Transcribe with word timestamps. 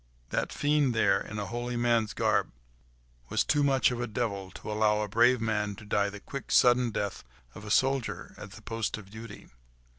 That 0.31 0.51
fiend 0.51 0.95
there, 0.95 1.21
in 1.21 1.37
a 1.37 1.45
holy 1.45 1.75
man's 1.77 2.13
garb, 2.13 2.49
was 3.29 3.43
too 3.43 3.61
much 3.63 3.91
of 3.91 4.01
a 4.01 4.07
devil 4.07 4.49
to 4.49 4.71
allow 4.71 5.01
a 5.01 5.07
brave 5.07 5.39
man 5.39 5.75
to 5.75 5.85
die 5.85 6.09
the 6.09 6.19
quick, 6.19 6.51
sudden 6.51 6.89
death 6.89 7.23
of 7.53 7.65
a 7.65 7.69
soldier 7.69 8.33
at 8.35 8.53
the 8.53 8.63
post 8.63 8.97
of 8.97 9.11
duty. 9.11 9.49